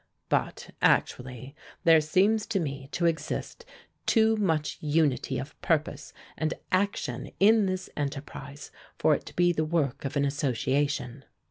[0.29, 3.67] But, actually, there seems to me to exist
[4.07, 9.63] too much unity of purpose and action in this enterprise for it to be the
[9.63, 11.23] work of an association.